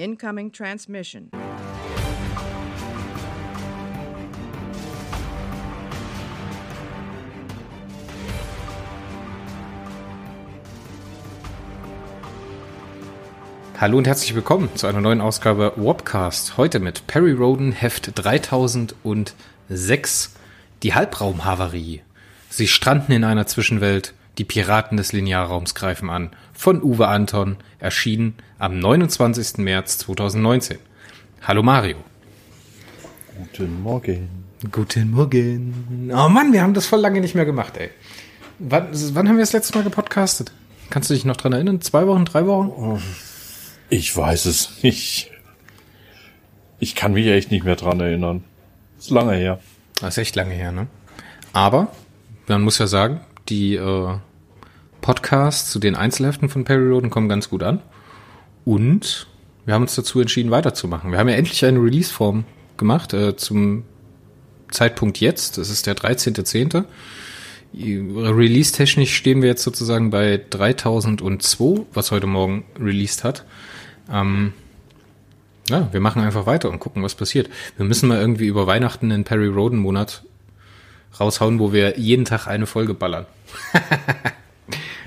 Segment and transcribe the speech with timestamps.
[0.00, 1.30] Incoming transmission.
[13.78, 16.56] Hallo und herzlich willkommen zu einer neuen Ausgabe Wobcast.
[16.56, 20.34] Heute mit Perry Roden Heft 3006,
[20.82, 22.00] die Halbraumhavarie.
[22.48, 26.30] Sie stranden in einer Zwischenwelt, die Piraten des Linearraums greifen an.
[26.52, 29.58] Von Uwe Anton, erschienen am 29.
[29.58, 30.78] März 2019.
[31.42, 31.96] Hallo Mario.
[33.38, 34.28] Guten Morgen.
[34.70, 36.10] Guten Morgen.
[36.14, 37.90] Oh Mann, wir haben das voll lange nicht mehr gemacht, ey.
[38.58, 40.52] Wann, wann haben wir das letzte Mal gepodcastet?
[40.90, 41.80] Kannst du dich noch dran erinnern?
[41.80, 43.00] Zwei Wochen, drei Wochen?
[43.88, 45.30] Ich weiß es nicht.
[46.78, 48.44] Ich kann mich echt nicht mehr dran erinnern.
[48.98, 49.60] Ist lange her.
[50.00, 50.86] Das ist echt lange her, ne?
[51.52, 51.88] Aber
[52.48, 54.14] man muss ja sagen, die äh,
[55.00, 57.82] Podcasts zu den Einzelheften von Perry Roden kommen ganz gut an.
[58.64, 59.26] Und
[59.64, 61.10] wir haben uns dazu entschieden, weiterzumachen.
[61.10, 62.44] Wir haben ja endlich eine Release-Form
[62.76, 63.84] gemacht äh, zum
[64.70, 65.58] Zeitpunkt jetzt.
[65.58, 66.84] Das ist der 13.10.
[67.72, 73.44] Release-technisch stehen wir jetzt sozusagen bei 3002, was heute Morgen released hat.
[74.10, 74.52] Ähm,
[75.68, 77.48] ja, wir machen einfach weiter und gucken, was passiert.
[77.76, 80.24] Wir müssen mal irgendwie über Weihnachten einen Perry Roden Monat
[81.18, 83.26] raushauen, wo wir jeden Tag eine Folge ballern.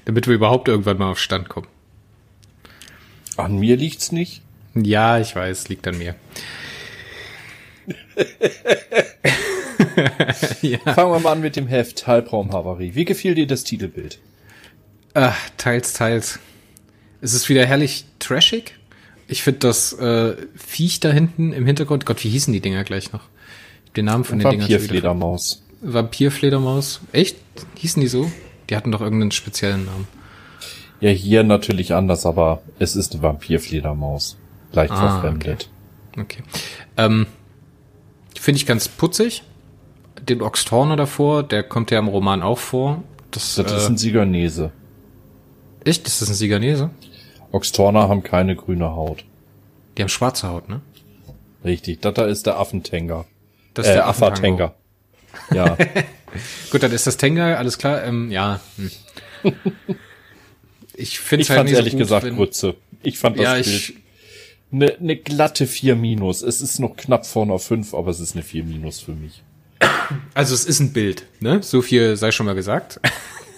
[0.05, 1.67] Damit wir überhaupt irgendwann mal auf Stand kommen.
[3.37, 4.41] An mir liegt's nicht.
[4.75, 6.15] Ja, ich weiß, liegt an mir.
[10.61, 10.79] ja.
[10.93, 12.95] Fangen wir mal an mit dem Heft Halbraumhavarie.
[12.95, 14.19] Wie gefiel dir das Titelbild?
[15.13, 16.39] Ach, teils, teils.
[17.21, 18.75] Es ist wieder herrlich trashig.
[19.27, 23.13] Ich finde das äh, Viech da hinten im Hintergrund, Gott, wie hießen die Dinger gleich
[23.13, 23.29] noch?
[23.95, 24.69] Den Namen von den Dingern.
[24.69, 25.62] Vampirfledermaus.
[25.83, 27.01] Vampirfledermaus.
[27.11, 27.37] Echt?
[27.75, 28.31] Hießen die so?
[28.69, 30.07] Die hatten doch irgendeinen speziellen Namen.
[30.99, 34.37] Ja, hier natürlich anders, aber es ist eine Vampirfledermaus.
[34.71, 35.69] Leicht ah, verfremdet.
[36.13, 36.21] Okay.
[36.21, 36.43] okay.
[36.97, 37.27] Ähm,
[38.39, 39.43] Finde ich ganz putzig.
[40.21, 43.03] Den Oxtorner davor, der kommt ja im Roman auch vor.
[43.31, 44.71] Das, das äh, ist ein Siganese.
[45.83, 46.07] Echt?
[46.07, 46.89] Ist das ein Siganese?
[47.51, 49.25] Oxtorner haben keine grüne Haut.
[49.97, 50.81] Die haben schwarze Haut, ne?
[51.63, 53.25] Richtig, das da ist der Affentänger.
[53.73, 54.73] Das ist äh, der Affatänger.
[55.53, 55.77] Ja.
[56.71, 58.03] Gut, dann ist das Tenga, alles klar.
[58.03, 58.59] Ähm, ja.
[58.77, 59.53] Hm.
[60.95, 62.75] Ich finde es halt nicht ehrlich so gut, gesagt wenn, Grütze.
[63.01, 63.93] Ich fand das ja, Bild
[64.73, 66.41] eine, eine glatte 4 minus.
[66.41, 69.43] Es ist noch knapp vorne auf 5, aber es ist eine 4 minus für mich.
[70.33, 71.61] Also es ist ein Bild, ne?
[71.61, 72.99] So viel sei schon mal gesagt.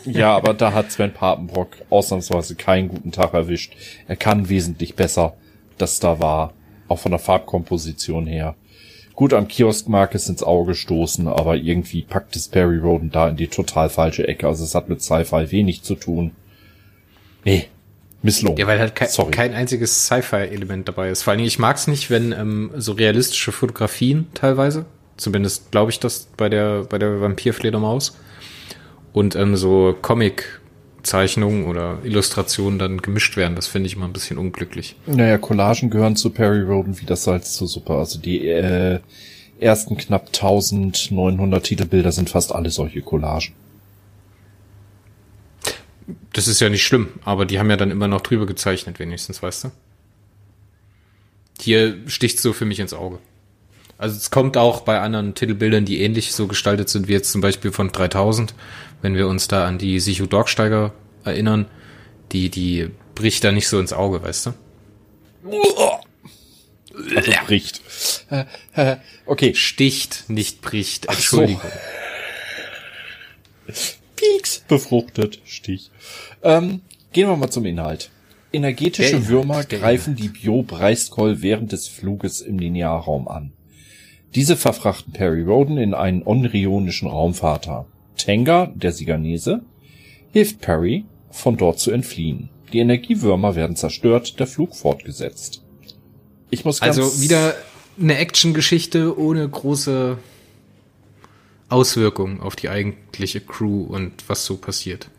[0.08, 3.74] Ja, aber da hat Sven Papenbrock ausnahmsweise keinen guten Tag erwischt.
[4.08, 5.36] Er kann wesentlich besser,
[5.80, 6.54] das da war.
[6.88, 8.54] Auch von der Farbkomposition her.
[9.16, 13.30] Gut, am Kiosk mag es ins Auge stoßen, aber irgendwie packt es Perry Roden da
[13.30, 14.48] in die total falsche Ecke.
[14.48, 16.32] Also es hat mit Sci-Fi wenig zu tun.
[17.46, 17.68] Nee,
[18.22, 18.58] misslungen.
[18.58, 21.24] Ja, weil halt kein, kein einziges Sci-Fi-Element dabei ist.
[21.24, 25.92] Vor allen Dingen, ich mag es nicht, wenn ähm, so realistische Fotografien teilweise, zumindest glaube
[25.92, 28.18] ich das bei der, bei der Vampirfledermaus,
[29.14, 29.96] und ähm, so
[31.06, 33.56] Comic-Zeichnungen oder Illustrationen dann gemischt werden.
[33.56, 34.96] Das finde ich immer ein bisschen unglücklich.
[35.06, 37.94] Naja, Collagen gehören zu Perry Roden wie das Salz zur Suppe.
[37.94, 39.00] Also die äh,
[39.60, 43.54] ersten knapp 1900 Titelbilder sind fast alle solche Collagen.
[46.34, 49.42] Das ist ja nicht schlimm, aber die haben ja dann immer noch drüber gezeichnet, wenigstens,
[49.42, 49.72] weißt du?
[51.60, 53.20] Hier sticht so für mich ins Auge.
[53.98, 57.42] Also es kommt auch bei anderen Titelbildern, die ähnlich so gestaltet sind wie jetzt zum
[57.42, 58.54] Beispiel von 3000,
[59.02, 61.66] wenn wir uns da an die Sichu Dorksteiger erinnern,
[62.32, 64.54] die, die bricht da nicht so ins Auge, weißt du?
[67.16, 67.82] Also bricht.
[69.26, 69.54] Okay.
[69.54, 71.08] Sticht, nicht bricht.
[71.08, 71.72] Entschuldigung.
[73.68, 73.74] So.
[74.16, 74.64] Pieks.
[74.68, 75.40] Befruchtet.
[75.46, 75.92] Stich.
[76.44, 76.82] Ähm,
[77.12, 78.10] gehen wir mal zum Inhalt.
[78.54, 83.52] Energetische Inhalt, Würmer greifen die Bio-Breistkoll während des Fluges im Linearraum an.
[84.36, 87.88] Diese verfrachten Perry Roden in einen onrionischen Raumvater.
[88.18, 89.62] Tenga, der Siganese,
[90.34, 92.50] hilft Perry, von dort zu entfliehen.
[92.74, 95.64] Die Energiewürmer werden zerstört, der Flug fortgesetzt.
[96.50, 97.56] Ich muss ganz Also wieder
[98.00, 100.18] eine Actiongeschichte ohne große
[101.70, 105.10] Auswirkungen auf die eigentliche Crew und was so passiert.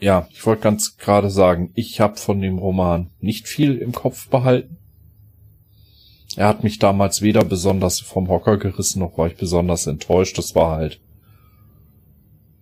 [0.00, 4.28] Ja, ich wollte ganz gerade sagen, ich habe von dem Roman nicht viel im Kopf
[4.28, 4.78] behalten.
[6.36, 10.38] Er hat mich damals weder besonders vom Hocker gerissen, noch war ich besonders enttäuscht.
[10.38, 11.00] Das war halt.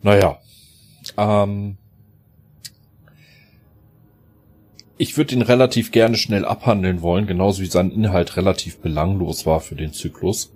[0.02, 0.38] Naja.
[1.16, 1.76] Ähm,
[4.98, 9.60] ich würde ihn relativ gerne schnell abhandeln wollen, genauso wie sein Inhalt relativ belanglos war
[9.60, 10.52] für den Zyklus.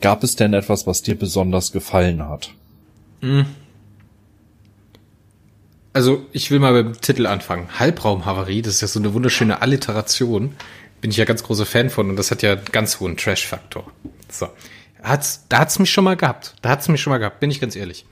[0.00, 2.54] Gab es denn etwas, was dir besonders gefallen hat?
[3.20, 3.46] Hm.
[5.92, 7.78] Also, ich will mal beim Titel anfangen.
[7.78, 10.54] Halbraumhavarie, das ist ja so eine wunderschöne Alliteration
[11.00, 13.90] bin ich ja ganz großer Fan von und das hat ja ganz hohen Trash-Faktor.
[14.30, 14.48] So.
[15.02, 16.54] Hat's, da hat's mich schon mal gehabt.
[16.62, 18.04] Da hat's mich schon mal gehabt, bin ich ganz ehrlich.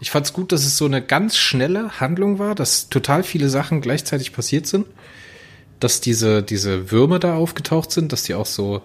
[0.00, 3.80] Ich fand's gut, dass es so eine ganz schnelle Handlung war, dass total viele Sachen
[3.80, 4.86] gleichzeitig passiert sind.
[5.80, 8.82] Dass diese, diese Würmer da aufgetaucht sind, dass die auch so,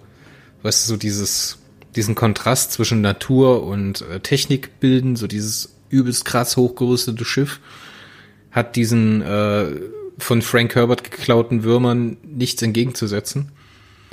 [0.64, 1.60] weißt du, so dieses,
[1.96, 7.60] diesen Kontrast zwischen Natur und äh, Technik bilden, so dieses übelst krass hochgerüstete Schiff
[8.52, 9.72] hat diesen äh,
[10.18, 13.52] von Frank Herbert geklauten Würmern nichts entgegenzusetzen.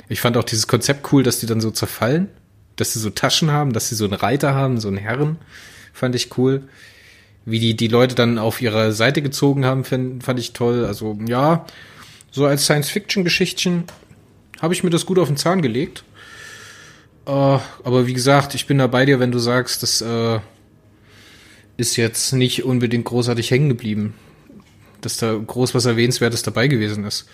[0.09, 2.27] Ich fand auch dieses Konzept cool, dass die dann so zerfallen,
[2.75, 5.37] dass sie so Taschen haben, dass sie so einen Reiter haben, so einen Herren,
[5.93, 6.63] fand ich cool.
[7.45, 10.85] Wie die die Leute dann auf ihre Seite gezogen haben, fand, fand ich toll.
[10.85, 11.65] Also ja,
[12.29, 13.85] so als Science-Fiction-Geschichtchen
[14.61, 16.03] habe ich mir das gut auf den Zahn gelegt.
[17.25, 20.39] Äh, aber wie gesagt, ich bin da bei dir, wenn du sagst, das äh,
[21.77, 24.13] ist jetzt nicht unbedingt großartig hängen geblieben
[25.01, 27.27] dass da groß was Erwähnenswertes dabei gewesen ist.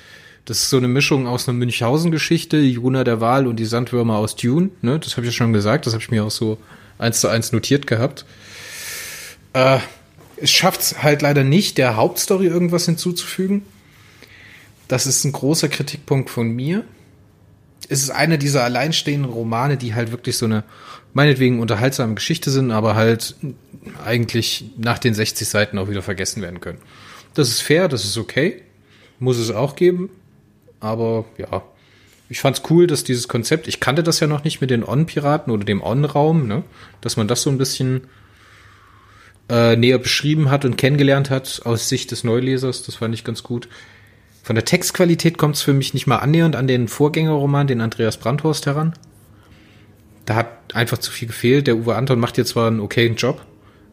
[0.46, 4.36] Das ist so eine Mischung aus einer Münchhausen-Geschichte, Juna der Wahl und die Sandwürmer aus
[4.36, 4.70] Dune.
[4.82, 4.98] Ne?
[4.98, 6.58] Das habe ich ja schon gesagt, das habe ich mir auch so
[6.98, 8.26] eins zu eins notiert gehabt.
[9.54, 9.80] Äh,
[10.38, 13.64] es schafft halt leider nicht, der Hauptstory irgendwas hinzuzufügen.
[14.88, 16.86] Das ist ein großer Kritikpunkt von mir.
[17.90, 20.64] Es ist einer dieser alleinstehenden Romane, die halt wirklich so eine
[21.14, 23.36] meinetwegen unterhaltsame Geschichte sind, aber halt
[24.06, 26.80] eigentlich nach den 60 Seiten auch wieder vergessen werden können.
[27.38, 28.64] Das ist fair, das ist okay.
[29.20, 30.10] Muss es auch geben.
[30.80, 31.62] Aber ja,
[32.30, 35.54] ich fand's cool, dass dieses Konzept, ich kannte das ja noch nicht mit den On-Piraten
[35.54, 36.64] oder dem On-Raum, ne?
[37.02, 38.08] dass man das so ein bisschen
[39.50, 42.82] äh, näher beschrieben hat und kennengelernt hat aus Sicht des Neulesers.
[42.84, 43.70] Das fand ich ganz gut.
[44.42, 48.18] Von der Textqualität kommt es für mich nicht mal annähernd an den Vorgängerroman, den Andreas
[48.18, 48.94] Brandhorst heran.
[50.26, 51.68] Da hat einfach zu viel gefehlt.
[51.68, 53.46] Der Uwe Anton macht jetzt zwar einen okayen Job,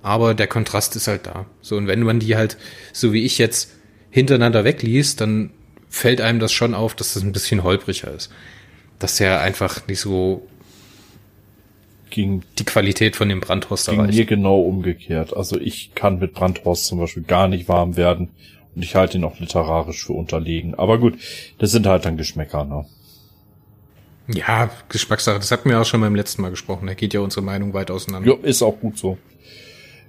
[0.04, 1.46] aber der Kontrast ist halt da.
[1.62, 2.58] So, und wenn man die halt,
[2.92, 3.72] so wie ich jetzt,
[4.10, 5.50] hintereinander wegliest, dann
[5.88, 8.30] fällt einem das schon auf, dass das ein bisschen holpriger ist.
[8.98, 10.46] Dass er einfach nicht so
[12.10, 14.18] ging die Qualität von dem Brandhorst ging erreicht.
[14.18, 15.34] mir genau umgekehrt.
[15.34, 18.28] Also ich kann mit Brandhorst zum Beispiel gar nicht warm werden
[18.76, 20.74] und ich halte ihn auch literarisch für unterlegen.
[20.74, 21.18] Aber gut,
[21.58, 22.84] das sind halt dann Geschmäcker, ne?
[24.28, 25.38] Ja, Geschmackssache.
[25.38, 26.86] Das hatten wir auch schon beim letzten Mal gesprochen.
[26.86, 28.28] Da geht ja unsere Meinung weit auseinander.
[28.28, 29.16] Ja, ist auch gut so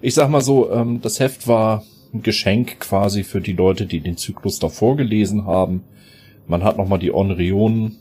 [0.01, 1.83] ich sag mal so, ähm, das Heft war
[2.13, 5.83] ein Geschenk quasi für die Leute, die den Zyklus davor gelesen haben.
[6.47, 7.97] Man hat nochmal die Onrionen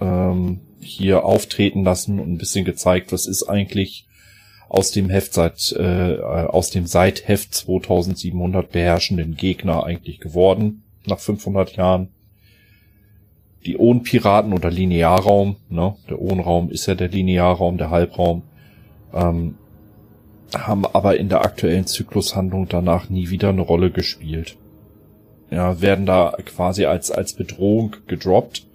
[0.00, 4.06] ähm, hier auftreten lassen und ein bisschen gezeigt, was ist eigentlich
[4.68, 11.20] aus dem Heft seit äh, aus dem seit Heft 2700 beherrschenden Gegner eigentlich geworden nach
[11.20, 12.08] 500 Jahren.
[13.64, 15.96] Die Ohnpiraten oder Linearraum, ne?
[16.08, 18.42] Der Ohnraum ist ja der Linearraum, der Halbraum.
[19.12, 19.56] Ähm,
[20.54, 24.56] haben aber in der aktuellen Zyklushandlung danach nie wieder eine Rolle gespielt.
[25.50, 28.66] Ja, werden da quasi als, als Bedrohung gedroppt,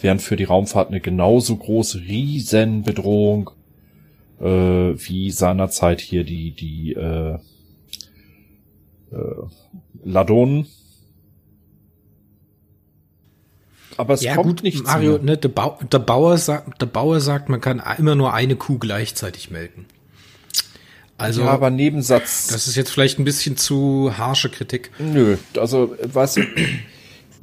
[0.00, 3.50] während für die Raumfahrt eine genauso große Riesenbedrohung
[4.40, 7.38] äh, wie seinerzeit hier die, die äh,
[9.12, 9.46] äh,
[10.04, 10.66] Ladonen.
[13.96, 17.20] Aber es ja, kommt gut, nicht Mario, ne, der, ba der, Bauer sagt, der Bauer
[17.20, 19.86] sagt, man kann immer nur eine Kuh gleichzeitig melken.
[21.16, 22.48] Also, ja, aber Nebensatz.
[22.48, 24.90] Das ist jetzt vielleicht ein bisschen zu harsche Kritik.
[24.98, 26.42] Nö, also, weißt du,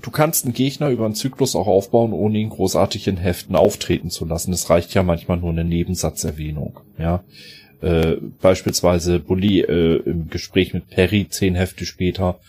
[0.01, 4.09] du kannst einen Gegner über einen Zyklus auch aufbauen, ohne ihn großartig in Heften auftreten
[4.09, 4.51] zu lassen.
[4.51, 7.23] Es reicht ja manchmal nur eine Nebensatzerwähnung, ja.
[7.81, 12.39] Äh, beispielsweise Bully äh, im Gespräch mit Perry zehn Hefte später.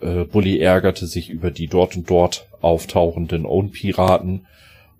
[0.00, 4.46] Äh, Bully ärgerte sich über die dort und dort auftauchenden Own-Piraten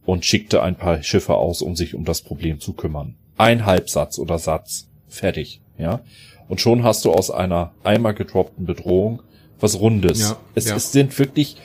[0.04, 3.14] und schickte ein paar Schiffe aus, um sich um das Problem zu kümmern.
[3.38, 4.89] Ein Halbsatz oder Satz.
[5.10, 6.00] Fertig, ja.
[6.48, 9.22] Und schon hast du aus einer einmal gedroppten Bedrohung
[9.60, 10.20] was Rundes.
[10.20, 10.76] Ja, es, ja.
[10.76, 11.56] es sind wirklich,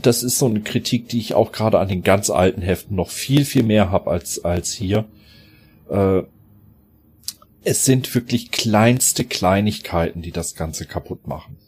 [0.00, 3.10] das ist so eine Kritik, die ich auch gerade an den ganz alten Heften noch
[3.10, 5.04] viel, viel mehr habe als, als hier.
[5.88, 6.22] Äh,
[7.64, 11.58] es sind wirklich kleinste Kleinigkeiten, die das Ganze kaputt machen.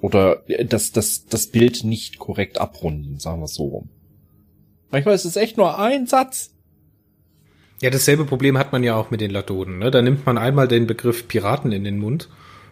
[0.00, 3.88] Oder äh, das, das, das Bild nicht korrekt abrunden, sagen wir es so rum.
[4.90, 6.54] Manchmal ist es echt nur ein Satz.
[7.80, 9.78] Ja, dasselbe Problem hat man ja auch mit den Ladoden.
[9.78, 9.90] Ne?
[9.90, 12.28] Da nimmt man einmal den Begriff Piraten in den Mund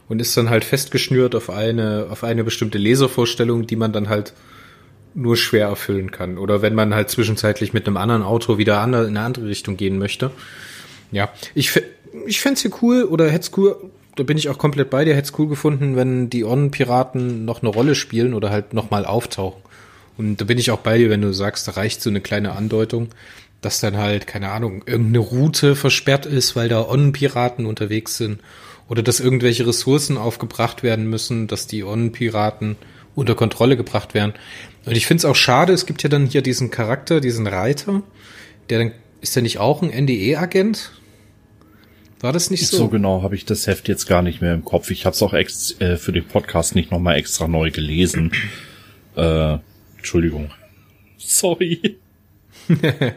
[0.08, 4.32] und ist dann halt festgeschnürt auf eine, auf eine bestimmte Leservorstellung, die man dann halt
[5.14, 6.38] nur schwer erfüllen kann.
[6.38, 9.98] Oder wenn man halt zwischenzeitlich mit einem anderen Auto wieder in eine andere Richtung gehen
[9.98, 10.30] möchte.
[11.12, 11.70] Ja, ich,
[12.26, 13.76] ich fände hier cool oder hätte cool,
[14.16, 17.70] da bin ich auch komplett bei dir, hätte cool gefunden, wenn die On-Piraten noch eine
[17.70, 19.62] Rolle spielen oder halt nochmal auftauchen.
[20.18, 22.52] Und da bin ich auch bei dir, wenn du sagst, da reicht so eine kleine
[22.52, 23.08] Andeutung
[23.66, 28.38] dass dann halt, keine Ahnung, irgendeine Route versperrt ist, weil da On-Piraten unterwegs sind.
[28.88, 32.76] Oder dass irgendwelche Ressourcen aufgebracht werden müssen, dass die On-Piraten
[33.16, 34.35] unter Kontrolle gebracht werden.
[34.85, 38.04] Und ich finde es auch schade, es gibt ja dann hier diesen Charakter, diesen Reiter,
[38.70, 40.92] der dann, ist der nicht auch ein NDE-Agent?
[42.20, 42.76] War das nicht so?
[42.76, 44.92] So genau habe ich das Heft jetzt gar nicht mehr im Kopf.
[44.92, 48.30] Ich habe es auch ex äh, für den Podcast nicht nochmal extra neu gelesen.
[49.16, 49.58] äh,
[49.96, 50.52] Entschuldigung.
[51.18, 51.99] Sorry.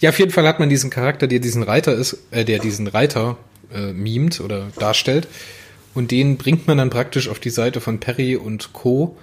[0.00, 2.86] ja, auf jeden Fall hat man diesen Charakter, der diesen Reiter ist, äh, der diesen
[2.86, 3.36] Reiter
[3.72, 5.28] äh, mimt oder darstellt.
[5.94, 9.16] Und den bringt man dann praktisch auf die Seite von Perry und Co.,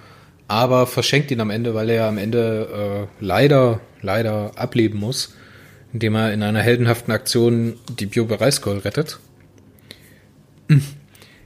[0.48, 5.34] aber verschenkt ihn am Ende, weil er am Ende äh, leider, leider ableben muss,
[5.94, 9.18] indem er in einer heldenhaften Aktion die Bio-Bereiskol rettet.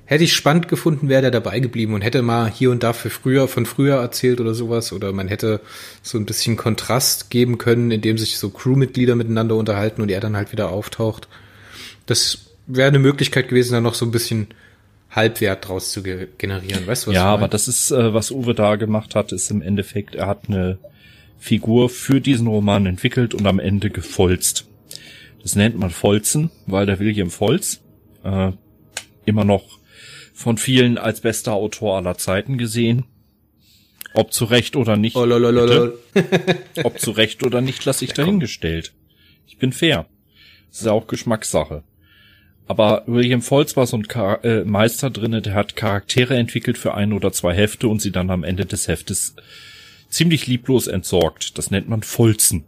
[0.09, 3.11] Hätte ich spannend gefunden, wäre der dabei geblieben und hätte mal hier und da für
[3.11, 4.93] früher, von früher erzählt oder sowas.
[4.93, 5.61] Oder man hätte
[6.01, 10.37] so ein bisschen Kontrast geben können, indem sich so Crewmitglieder miteinander unterhalten und er dann
[10.37, 11.27] halt wieder auftaucht.
[12.07, 14.47] Das wäre eine Möglichkeit gewesen, da noch so ein bisschen
[15.11, 16.87] Halbwert draus zu generieren.
[16.87, 19.63] Weißt du, was Ja, aber das ist, äh, was Uwe da gemacht hat, ist im
[19.63, 20.79] Endeffekt, er hat eine
[21.39, 24.67] Figur für diesen Roman entwickelt und am Ende gefolzt.
[25.43, 27.81] Das nennt man Folzen, weil der William Folz
[28.25, 28.53] äh,
[29.25, 29.79] immer noch
[30.37, 33.07] von vielen als bester Autor aller Zeiten gesehen.
[34.13, 35.17] Ob zu Recht oder nicht.
[35.17, 35.25] Oh,
[36.85, 38.93] Ob zu Recht oder nicht, lasse ich dahingestellt.
[39.47, 40.07] Ich bin fair.
[40.69, 41.85] Das ist ja auch Geschmackssache.
[42.67, 46.95] Aber William Foltz war so ein Char äh, Meister drinne, der hat Charaktere entwickelt für
[46.95, 49.37] ein oder zwei Hefte und sie dann am Ende des Heftes
[50.11, 51.57] ziemlich lieblos entsorgt.
[51.57, 52.65] Das nennt man Folzen.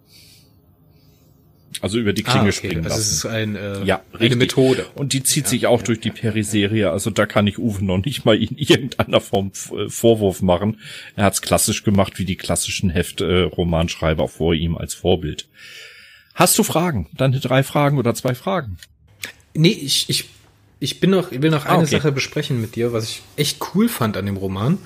[1.81, 2.53] Also über die Klinge ah, okay.
[2.53, 2.97] springen lassen.
[2.97, 4.39] Also es ist ein, äh, ja, eine richtig.
[4.39, 4.87] Methode.
[4.95, 6.91] Und die zieht ja, sich auch ja, durch die Periserie.
[6.91, 10.81] Also da kann ich Uwe noch nicht mal in irgendeiner Form äh, Vorwurf machen.
[11.15, 15.49] Er hat's klassisch gemacht, wie die klassischen Heft-Romanschreiber äh, vor ihm als Vorbild.
[16.35, 17.09] Hast du Fragen?
[17.15, 18.79] Dann drei Fragen oder zwei Fragen?
[19.55, 20.27] Nee, ich, ich,
[20.81, 21.97] ich bin noch, ich will noch ah, eine okay.
[21.97, 24.79] Sache besprechen mit dir, was ich echt cool fand an dem Roman.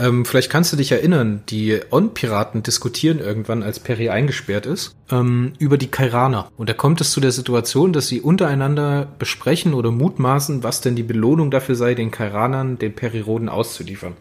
[0.00, 5.54] Ähm, vielleicht kannst du dich erinnern, die On-Piraten diskutieren irgendwann, als Perry eingesperrt ist, ähm,
[5.58, 6.50] über die Kairaner.
[6.56, 10.94] Und da kommt es zu der Situation, dass sie untereinander besprechen oder mutmaßen, was denn
[10.94, 14.14] die Belohnung dafür sei, den Kairanern den Periroden auszuliefern.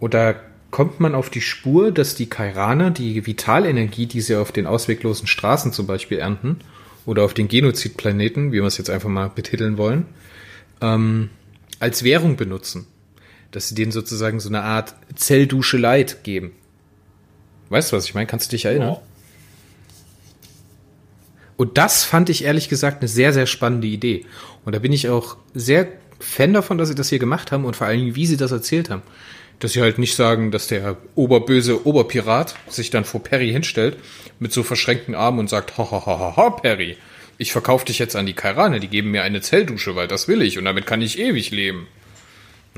[0.00, 0.36] Oder
[0.70, 5.26] kommt man auf die Spur, dass die Kairaner die Vitalenergie, die sie auf den ausweglosen
[5.28, 6.58] Straßen zum Beispiel ernten,
[7.06, 10.04] oder auf den Genozidplaneten, wie wir es jetzt einfach mal betiteln wollen,
[10.82, 11.30] ähm,
[11.78, 12.86] als Währung benutzen.
[13.50, 16.52] Dass sie denen sozusagen so eine Art Zelldusche Leid geben.
[17.68, 18.26] Weißt du, was ich meine?
[18.26, 18.90] Kannst du dich erinnern?
[18.90, 19.02] Ja.
[21.56, 24.24] Und das fand ich ehrlich gesagt eine sehr, sehr spannende Idee.
[24.64, 25.88] Und da bin ich auch sehr
[26.18, 28.90] Fan davon, dass sie das hier gemacht haben und vor allem, wie sie das erzählt
[28.90, 29.02] haben
[29.60, 33.96] dass sie halt nicht sagen, dass der oberböse Oberpirat sich dann vor Perry hinstellt
[34.38, 36.96] mit so verschränkten Armen und sagt, ha, ha, ha, ha, ha, Perry,
[37.38, 40.42] ich verkaufe dich jetzt an die Kairane, die geben mir eine Zelldusche, weil das will
[40.42, 41.86] ich und damit kann ich ewig leben.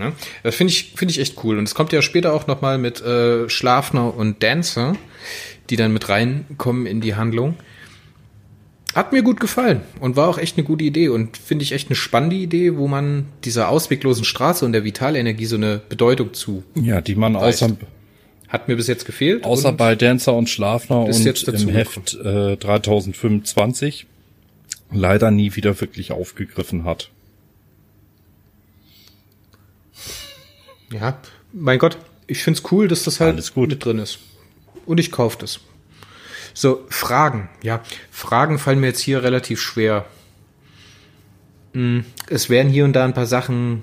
[0.02, 0.12] Ne?
[0.42, 1.59] Das finde ich, finde ich echt cool.
[1.59, 4.97] Und es kommt ja später auch nochmal mit äh, Schlafner und Dancer,
[5.71, 7.54] die dann mit reinkommen in die Handlung.
[8.94, 11.88] Hat mir gut gefallen und war auch echt eine gute Idee und finde ich echt
[11.88, 16.62] eine spannende Idee, wo man dieser ausweglosen Straße und der Vitalenergie so eine Bedeutung zu.
[16.75, 17.71] Ja, die man außer
[18.49, 19.44] hat mir bis jetzt gefehlt.
[19.44, 24.06] Außer bei Dancer und Schlafner und im Heft äh, 3025
[24.92, 27.11] leider nie wieder wirklich aufgegriffen hat.
[30.92, 31.18] Ja,
[31.52, 34.18] mein Gott, ich find's cool, dass das halt mit drin ist.
[34.87, 35.61] Und ich kauf das.
[36.54, 37.49] So, Fragen.
[37.62, 40.04] Ja, Fragen fallen mir jetzt hier relativ schwer.
[41.72, 43.82] Hm, es werden hier und da ein paar Sachen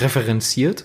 [0.00, 0.84] referenziert,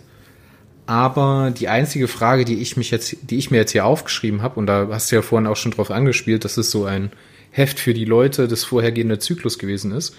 [0.85, 4.59] aber die einzige Frage, die ich mich jetzt, die ich mir jetzt hier aufgeschrieben habe,
[4.59, 7.11] und da hast du ja vorhin auch schon drauf angespielt, dass es so ein
[7.51, 10.15] Heft für die Leute des vorhergehenden Zyklus gewesen ist.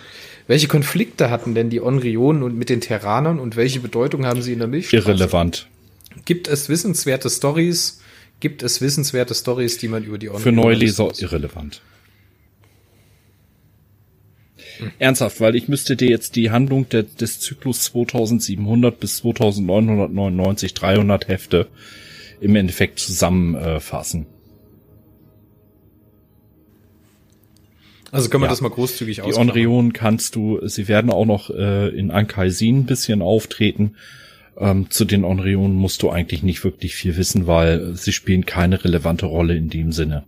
[0.46, 4.52] Welche Konflikte hatten denn die Onrionen und mit den Terranern und welche Bedeutung haben sie
[4.52, 5.08] in der Milchstraße?
[5.08, 5.68] Irrelevant.
[6.24, 8.00] Gibt es wissenswerte Stories,
[8.40, 11.82] Gibt es wissenswerte Stories, die man über die Online Für Neuleser irrelevant.
[14.78, 14.90] Hm.
[14.98, 21.28] Ernsthaft, weil ich müsste dir jetzt die Handlung der, des Zyklus 2700 bis 2999, 300
[21.28, 21.68] Hefte
[22.40, 24.22] im Endeffekt zusammenfassen.
[24.22, 24.39] Äh,
[28.12, 28.50] also können wir ja.
[28.50, 32.86] das mal großzügig Die Onrionen kannst du, sie werden auch noch äh, in Ankaisin ein
[32.86, 33.96] bisschen auftreten.
[34.56, 38.84] Ähm, zu den Onrionen musst du eigentlich nicht wirklich viel wissen, weil sie spielen keine
[38.84, 40.24] relevante Rolle in dem Sinne.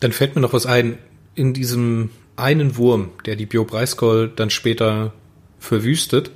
[0.00, 0.98] Dann fällt mir noch was ein.
[1.34, 5.12] In diesem einen Wurm, der die Bio Breiskoll dann später
[5.58, 6.32] verwüstet,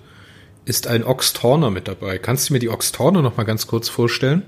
[0.66, 2.18] ist ein Oxtorner mit dabei.
[2.18, 4.42] Kannst du mir die Oxtorner noch mal ganz kurz vorstellen?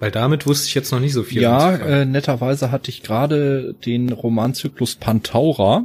[0.00, 1.42] Weil damit wusste ich jetzt noch nicht so viel.
[1.42, 5.84] Ja, äh, netterweise hatte ich gerade den Romanzyklus Pantaura.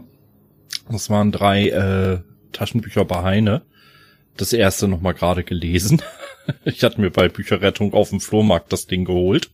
[0.89, 2.19] Das waren drei äh,
[2.51, 3.63] Taschenbücher bei Heine
[4.39, 6.01] das erste noch mal gerade gelesen.
[6.65, 9.51] Ich hatte mir bei Bücherrettung auf dem Flohmarkt das Ding geholt.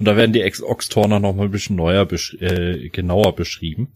[0.00, 2.08] Und da werden die Ex-Oxtorner noch mal ein bisschen neuer,
[2.40, 3.92] äh, genauer beschrieben.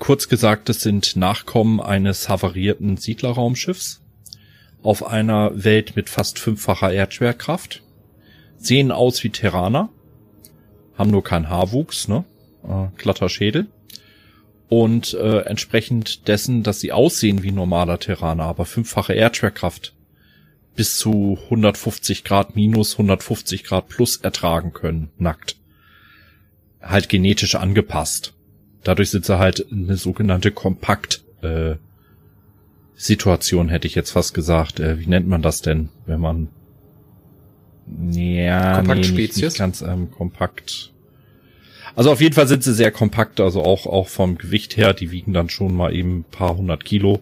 [0.00, 4.03] Kurz gesagt, es sind Nachkommen eines havarierten Siedlerraumschiffs
[4.84, 7.82] auf einer Welt mit fast fünffacher Erdschwerkraft.
[8.56, 9.88] Sehen aus wie Terraner,
[10.96, 12.24] haben nur keinen Haarwuchs, ne?
[12.62, 13.66] Äh, glatter Schädel.
[14.68, 19.94] Und äh, entsprechend dessen, dass sie aussehen wie normaler Terraner, aber fünffache Erdschwerkraft
[20.76, 25.56] bis zu 150 Grad minus 150 Grad plus ertragen können, nackt.
[26.82, 28.34] Halt genetisch angepasst.
[28.82, 31.76] Dadurch sind sie halt eine sogenannte Kompakt äh,
[32.94, 34.80] Situation, hätte ich jetzt fast gesagt.
[34.80, 36.48] Äh, wie nennt man das denn, wenn man
[38.10, 40.92] ja, kompakt nee, nicht, nicht ganz ähm, kompakt.
[41.96, 45.10] Also auf jeden Fall sind sie sehr kompakt, also auch auch vom Gewicht her, die
[45.10, 47.20] wiegen dann schon mal eben ein paar hundert Kilo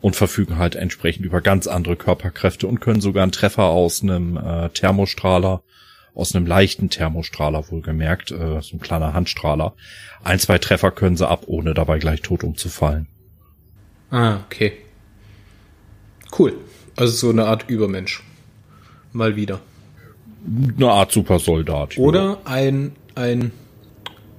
[0.00, 4.36] und verfügen halt entsprechend über ganz andere Körperkräfte und können sogar einen Treffer aus einem
[4.36, 5.62] äh, Thermostrahler
[6.14, 9.74] aus einem leichten Thermostrahler wohlgemerkt, äh, so ein kleiner Handstrahler.
[10.24, 13.06] Ein, zwei Treffer können sie ab, ohne dabei gleich tot umzufallen.
[14.10, 14.72] Ah, okay.
[16.36, 16.54] Cool.
[16.96, 18.22] Also so eine Art Übermensch.
[19.12, 19.60] Mal wieder.
[20.76, 21.98] Eine Art Supersoldat.
[21.98, 23.52] Oder ein, ein,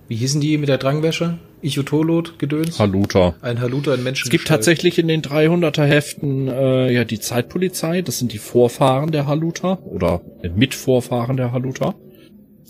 [0.07, 1.39] wie hießen die mit der Drangwäsche?
[1.61, 2.79] Ichotolot gedöns?
[2.79, 3.35] Haluta.
[3.41, 4.27] Ein Haluta in Menschen.
[4.27, 9.11] Es gibt tatsächlich in den 300er Heften äh, ja die Zeitpolizei, das sind die Vorfahren
[9.11, 10.21] der Haluta oder
[10.55, 11.95] Mitvorfahren der Haluta.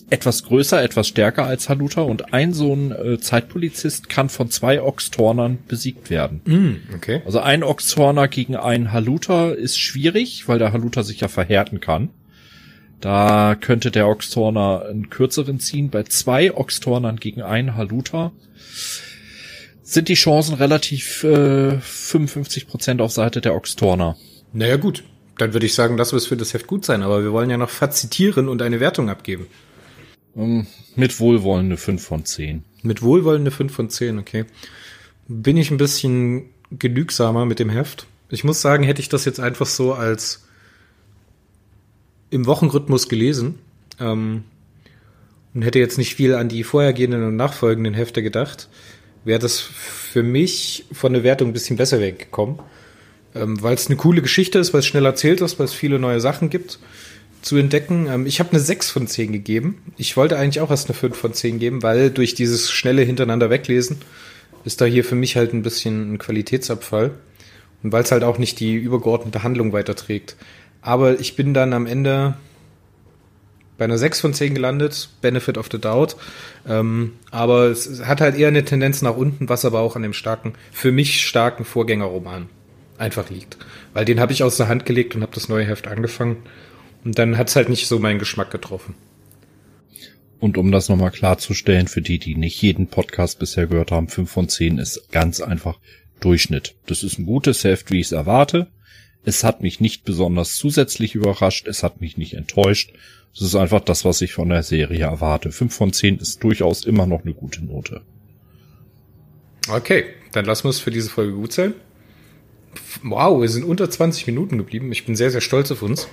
[0.10, 4.82] Etwas größer, etwas stärker als Haluta und ein so ein äh, Zeitpolizist kann von zwei
[4.82, 6.42] Oxtornern besiegt werden.
[6.46, 7.22] Mm, okay.
[7.26, 12.10] Also ein Oxtorner gegen einen Haluta ist schwierig, weil der Haluta sich ja verhärten kann.
[13.02, 15.90] Da könnte der Oxtorner einen kürzeren ziehen.
[15.90, 18.32] Bei zwei Oxtornern gegen einen Haluta
[19.84, 24.16] sind die Chancen relativ äh, 55 Prozent auf Seite der Oxtorner.
[24.54, 25.04] Naja gut,
[25.38, 27.58] dann würde ich sagen, das wird für das Heft gut sein, aber wir wollen ja
[27.58, 29.48] noch fazitieren und eine Wertung abgeben.
[30.38, 32.63] Ähm, mit Wohlwollen eine 5 von 10.
[32.84, 34.46] Mit Wohlwollen eine 5 von 10, okay.
[35.27, 38.07] Bin ich ein bisschen genügsamer mit dem Heft.
[38.29, 40.46] Ich muss sagen, hätte ich das jetzt einfach so als
[42.29, 43.59] im Wochenrhythmus gelesen
[44.00, 44.44] ähm,
[45.53, 48.68] und hätte jetzt nicht viel an die vorhergehenden und nachfolgenden Hefte gedacht,
[49.24, 52.59] wäre das für mich von der Wertung ein bisschen besser weggekommen.
[53.33, 56.00] Ähm, weil es eine coole Geschichte ist, weil es schnell erzählt ist, weil es viele
[56.00, 56.79] neue Sachen gibt
[57.48, 58.07] zu entdecken.
[58.07, 59.81] Ähm, ich habe eine 6 von 10 gegeben.
[59.98, 63.50] Ich wollte eigentlich auch erst eine 5 von 10 geben, weil durch dieses schnelle hintereinander
[63.50, 63.98] weglesen
[64.66, 67.12] ist da hier für mich halt ein bisschen ein Qualitätsabfall.
[67.83, 70.36] Und weil es halt auch nicht die übergeordnete Handlung weiterträgt.
[70.81, 72.36] Aber ich bin dann am Ende
[73.77, 76.18] bei einer 6 von 10 gelandet, Benefit of the Doubt.
[76.68, 80.14] Ähm, aber es hat halt eher eine Tendenz nach unten, was aber auch an dem
[80.14, 82.50] starken, für mich starken Vorgängerroman
[82.98, 83.57] einfach liegt.
[83.94, 86.38] Weil den habe ich aus der Hand gelegt und habe das neue Heft angefangen.
[87.07, 88.93] Und dann hat es halt nicht so meinen Geschmack getroffen.
[90.41, 94.29] Und um das nochmal klarzustellen, für die, die nicht jeden Podcast bisher gehört haben, 5
[94.29, 95.79] von 10 ist ganz einfach
[96.20, 96.75] Durchschnitt.
[96.85, 98.67] Das ist ein gutes Heft, wie ich es erwarte.
[99.24, 102.91] Es hat mich nicht besonders zusätzlich überrascht, es hat mich nicht enttäuscht.
[103.33, 105.53] Es ist einfach das, was ich von der Serie erwarte.
[105.53, 108.01] 5 von 10 ist durchaus immer noch eine gute Note.
[109.70, 111.74] Okay, dann lassen wir es für diese Folge gut sein.
[113.01, 114.91] Wow, wir sind unter 20 Minuten geblieben.
[114.91, 116.09] Ich bin sehr, sehr stolz auf uns.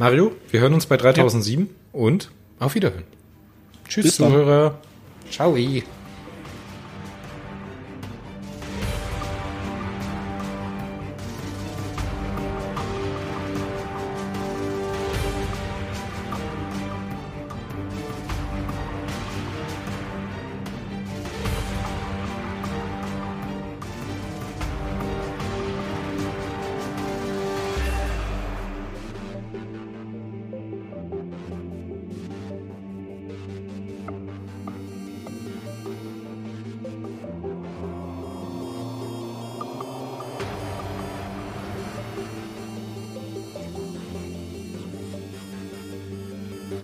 [0.00, 1.74] Mario, wir hören uns bei 3007 ja.
[1.92, 3.04] und auf Wiederhören.
[3.86, 4.80] Tschüss, Zuhörer.
[5.30, 5.54] Ciao.